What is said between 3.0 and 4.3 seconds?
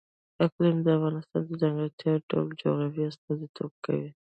استازیتوب کوي.